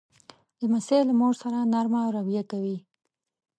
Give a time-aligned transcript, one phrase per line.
[0.61, 2.77] لمسی له مور سره نرمه رویه کوي.